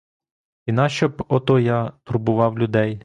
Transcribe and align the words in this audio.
І 0.65 0.71
нащо 0.71 1.09
б 1.09 1.25
ото 1.27 1.59
я 1.59 1.91
турбував 2.03 2.59
людей. 2.59 2.99